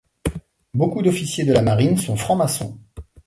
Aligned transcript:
Beaucoup 0.73 1.03
d'officiers 1.03 1.45
de 1.45 1.53
la 1.53 1.61
Marine 1.61 1.95
sont 1.95 2.15
francs-maçons. 2.15 2.79